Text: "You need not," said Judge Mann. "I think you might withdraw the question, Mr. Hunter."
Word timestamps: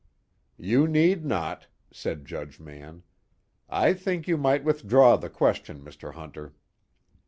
"You 0.57 0.87
need 0.87 1.25
not," 1.27 1.67
said 1.91 2.25
Judge 2.25 2.59
Mann. 2.59 3.03
"I 3.69 3.93
think 3.93 4.27
you 4.27 4.35
might 4.35 4.63
withdraw 4.63 5.15
the 5.15 5.29
question, 5.29 5.81
Mr. 5.85 6.15
Hunter." 6.15 6.55